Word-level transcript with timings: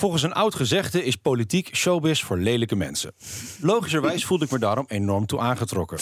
Volgens 0.00 0.22
een 0.22 0.32
oud 0.32 0.54
gezegde 0.54 1.04
is 1.04 1.16
politiek 1.16 1.76
showbiz 1.76 2.22
voor 2.22 2.38
lelijke 2.38 2.76
mensen. 2.76 3.12
Logischerwijs 3.60 4.24
voelde 4.24 4.44
ik 4.44 4.50
me 4.50 4.58
daarom 4.58 4.84
enorm 4.88 5.26
toe 5.26 5.38
aangetrokken. 5.38 5.98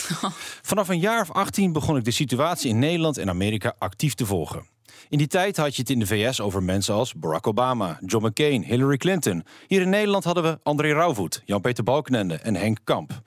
Vanaf 0.63 0.89
een 0.89 1.01
jaar 1.01 1.21
of 1.21 1.33
18 1.33 1.73
begon 1.73 1.97
ik 1.97 2.05
de 2.05 2.11
situatie 2.11 2.71
in 2.71 2.79
Nederland 2.79 3.19
en 3.19 3.29
Amerika 3.29 3.75
actief 3.79 4.15
te 4.15 4.27
volgen. 4.27 4.67
In 5.09 5.19
die 5.19 5.27
tijd 5.27 5.57
had 5.57 5.75
je 5.75 5.81
het 5.81 5.91
in 5.91 5.99
de 5.99 6.07
VS 6.07 6.41
over 6.41 6.63
mensen 6.63 6.95
als 6.95 7.15
Barack 7.15 7.47
Obama, 7.47 7.99
John 8.07 8.27
McCain, 8.27 8.63
Hillary 8.63 8.97
Clinton. 8.97 9.45
Hier 9.67 9.81
in 9.81 9.89
Nederland 9.89 10.25
hadden 10.25 10.43
we 10.43 10.59
André 10.63 10.93
Rauwvoet, 10.93 11.43
Jan-Peter 11.45 11.85
Balkenende 11.85 12.35
en 12.35 12.57
Henk 12.57 12.79
Kamp. 12.85 13.23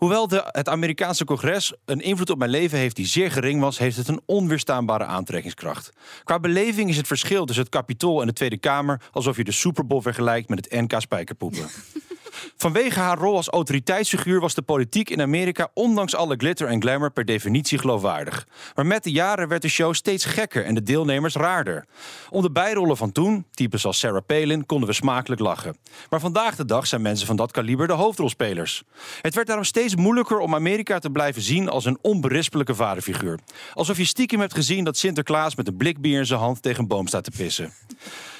Hoewel 0.00 0.28
de, 0.28 0.44
het 0.46 0.68
Amerikaanse 0.68 1.24
congres 1.24 1.72
een 1.84 2.00
invloed 2.00 2.30
op 2.30 2.38
mijn 2.38 2.50
leven 2.50 2.78
heeft 2.78 2.96
die 2.96 3.06
zeer 3.06 3.30
gering 3.30 3.60
was, 3.60 3.78
heeft 3.78 3.96
het 3.96 4.08
een 4.08 4.20
onweerstaanbare 4.26 5.04
aantrekkingskracht. 5.04 5.92
Qua 6.24 6.38
beleving 6.40 6.88
is 6.88 6.96
het 6.96 7.06
verschil 7.06 7.44
tussen 7.44 7.64
het 7.64 7.74
Capitool 7.74 8.20
en 8.20 8.26
de 8.26 8.32
Tweede 8.32 8.58
Kamer 8.58 9.00
alsof 9.12 9.36
je 9.36 9.44
de 9.44 9.52
Super 9.52 9.86
Bowl 9.86 10.02
vergelijkt 10.02 10.48
met 10.48 10.64
het 10.64 10.80
NK 10.80 11.00
Spijkerpoepen. 11.00 11.68
Vanwege 12.56 13.00
haar 13.00 13.18
rol 13.18 13.36
als 13.36 13.48
autoriteitsfiguur 13.48 14.40
was 14.40 14.54
de 14.54 14.62
politiek 14.62 15.10
in 15.10 15.20
Amerika 15.20 15.70
ondanks 15.74 16.14
alle 16.14 16.34
glitter 16.36 16.68
en 16.68 16.80
glamour 16.80 17.10
per 17.10 17.24
definitie 17.24 17.78
geloofwaardig. 17.78 18.46
Maar 18.74 18.86
met 18.86 19.04
de 19.04 19.10
jaren 19.10 19.48
werd 19.48 19.62
de 19.62 19.68
show 19.68 19.94
steeds 19.94 20.24
gekker 20.24 20.64
en 20.64 20.74
de 20.74 20.82
deelnemers 20.82 21.34
raarder. 21.34 21.84
Om 22.30 22.42
de 22.42 22.50
bijrollen 22.50 22.96
van 22.96 23.12
toen, 23.12 23.46
types 23.50 23.86
als 23.86 23.98
Sarah 23.98 24.22
Palin, 24.26 24.66
konden 24.66 24.88
we 24.88 24.94
smakelijk 24.94 25.40
lachen. 25.40 25.76
Maar 26.10 26.20
vandaag 26.20 26.56
de 26.56 26.64
dag 26.64 26.86
zijn 26.86 27.02
mensen 27.02 27.26
van 27.26 27.36
dat 27.36 27.52
kaliber 27.52 27.86
de 27.86 27.92
hoofdrolspelers. 27.92 28.82
Het 29.20 29.34
werd 29.34 29.46
daarom 29.46 29.64
steeds 29.64 29.96
moeilijker 29.96 30.38
om 30.38 30.54
Amerika 30.54 30.98
te 30.98 31.10
blijven 31.10 31.42
zien 31.42 31.68
als 31.68 31.84
een 31.84 31.98
onberispelijke 32.02 32.74
vaderfiguur. 32.74 33.38
Alsof 33.74 33.96
je 33.96 34.04
stiekem 34.04 34.40
hebt 34.40 34.54
gezien 34.54 34.84
dat 34.84 34.96
Sinterklaas 34.96 35.54
met 35.54 35.68
een 35.68 35.76
blik 35.76 36.00
bier 36.00 36.18
in 36.18 36.26
zijn 36.26 36.40
hand 36.40 36.62
tegen 36.62 36.80
een 36.80 36.88
boom 36.88 37.06
staat 37.06 37.24
te 37.24 37.30
pissen. 37.36 37.72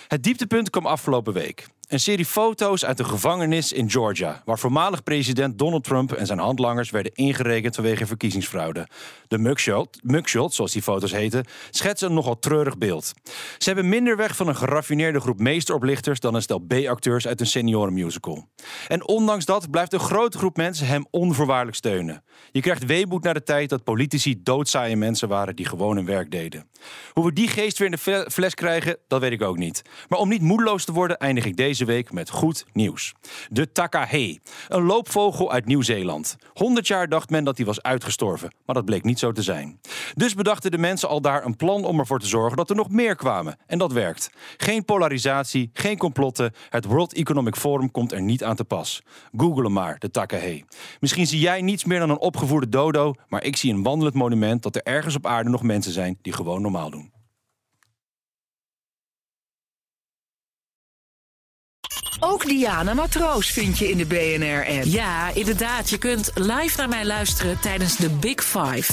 Het 0.08 0.22
dieptepunt 0.22 0.70
kwam 0.70 0.86
afgelopen 0.86 1.32
week. 1.32 1.68
Een 1.90 2.00
serie 2.00 2.26
foto's 2.26 2.84
uit 2.84 2.96
de 2.96 3.04
gevangenis 3.04 3.72
in 3.72 3.90
Georgia, 3.90 4.42
waar 4.44 4.58
voormalig 4.58 5.02
president 5.02 5.58
Donald 5.58 5.84
Trump 5.84 6.12
en 6.12 6.26
zijn 6.26 6.38
handlangers 6.38 6.90
werden 6.90 7.14
ingerekend 7.14 7.74
vanwege 7.74 8.06
verkiezingsfraude. 8.06 8.88
De 9.28 9.38
mugshot, 9.38 9.98
mugshot, 10.02 10.54
zoals 10.54 10.72
die 10.72 10.82
foto's 10.82 11.12
heten, 11.12 11.44
schetsen 11.70 12.08
een 12.08 12.14
nogal 12.14 12.38
treurig 12.38 12.78
beeld. 12.78 13.12
Ze 13.60 13.68
hebben 13.68 13.88
minder 13.88 14.16
weg 14.16 14.36
van 14.36 14.48
een 14.48 14.56
geraffineerde 14.56 15.20
groep 15.20 15.38
meesteroplichters 15.38 16.20
dan 16.20 16.34
een 16.34 16.42
stel 16.42 16.58
B-acteurs 16.58 17.26
uit 17.26 17.40
een 17.40 17.46
seniorenmusical. 17.46 18.48
En 18.88 19.08
ondanks 19.08 19.44
dat 19.44 19.70
blijft 19.70 19.92
een 19.92 20.00
grote 20.00 20.38
groep 20.38 20.56
mensen 20.56 20.86
hem 20.86 21.06
onvoorwaardelijk 21.10 21.76
steunen. 21.76 22.24
Je 22.52 22.60
krijgt 22.60 22.86
weemoed 22.86 23.22
naar 23.22 23.34
de 23.34 23.42
tijd 23.42 23.68
dat 23.68 23.84
politici 23.84 24.42
doodzaaie 24.42 24.96
mensen 24.96 25.28
waren 25.28 25.56
die 25.56 25.66
gewoon 25.66 25.96
hun 25.96 26.06
werk 26.06 26.30
deden. 26.30 26.68
Hoe 27.12 27.24
we 27.24 27.32
die 27.32 27.48
geest 27.48 27.78
weer 27.78 27.90
in 27.90 27.98
de 28.04 28.26
fles 28.30 28.54
krijgen, 28.54 28.96
dat 29.08 29.20
weet 29.20 29.32
ik 29.32 29.42
ook 29.42 29.58
niet. 29.58 29.82
Maar 30.08 30.18
om 30.18 30.28
niet 30.28 30.42
moedeloos 30.42 30.84
te 30.84 30.92
worden, 30.92 31.18
eindig 31.18 31.44
ik 31.44 31.56
deze 31.56 31.84
week 31.84 32.12
met 32.12 32.30
goed 32.30 32.66
nieuws. 32.72 33.14
De 33.48 33.72
takahe, 33.72 34.40
een 34.68 34.82
loopvogel 34.82 35.52
uit 35.52 35.66
Nieuw-Zeeland. 35.66 36.36
100 36.52 36.86
jaar 36.86 37.08
dacht 37.08 37.30
men 37.30 37.44
dat 37.44 37.56
hij 37.56 37.66
was 37.66 37.82
uitgestorven, 37.82 38.54
maar 38.66 38.74
dat 38.74 38.84
bleek 38.84 39.04
niet 39.04 39.18
zo 39.18 39.32
te 39.32 39.42
zijn. 39.42 39.80
Dus 40.14 40.34
bedachten 40.34 40.70
de 40.70 40.78
mensen 40.78 41.08
al 41.08 41.20
daar 41.20 41.44
een 41.44 41.56
plan 41.56 41.84
om 41.84 41.98
ervoor 41.98 42.20
te 42.20 42.26
zorgen 42.26 42.56
dat 42.56 42.70
er 42.70 42.76
nog 42.76 42.90
meer 42.90 43.16
kwamen. 43.16 43.49
En 43.66 43.78
dat 43.78 43.92
werkt. 43.92 44.30
Geen 44.56 44.84
polarisatie, 44.84 45.70
geen 45.72 45.98
complotten. 45.98 46.54
Het 46.68 46.84
World 46.84 47.14
Economic 47.14 47.56
Forum 47.56 47.90
komt 47.90 48.12
er 48.12 48.22
niet 48.22 48.44
aan 48.44 48.56
te 48.56 48.64
pas. 48.64 49.02
Google 49.36 49.62
hem 49.62 49.72
maar, 49.72 49.98
de 49.98 50.10
takahe. 50.10 50.64
Misschien 51.00 51.26
zie 51.26 51.40
jij 51.40 51.62
niets 51.62 51.84
meer 51.84 51.98
dan 51.98 52.10
een 52.10 52.18
opgevoerde 52.18 52.68
dodo, 52.68 53.14
maar 53.28 53.44
ik 53.44 53.56
zie 53.56 53.72
een 53.72 53.82
wandelend 53.82 54.14
monument 54.14 54.62
dat 54.62 54.76
er 54.76 54.82
ergens 54.82 55.16
op 55.16 55.26
aarde 55.26 55.50
nog 55.50 55.62
mensen 55.62 55.92
zijn 55.92 56.18
die 56.22 56.32
gewoon 56.32 56.62
normaal 56.62 56.90
doen. 56.90 57.12
Ook 62.22 62.46
Diana 62.46 62.94
Matroos 62.94 63.50
vind 63.50 63.78
je 63.78 63.90
in 63.90 63.96
de 63.96 64.06
BNR-app. 64.06 64.84
Ja, 64.84 65.34
inderdaad. 65.34 65.90
Je 65.90 65.98
kunt 65.98 66.30
live 66.34 66.76
naar 66.76 66.88
mij 66.88 67.04
luisteren 67.04 67.60
tijdens 67.60 67.96
de 67.96 68.10
Big 68.10 68.44
Five. 68.44 68.92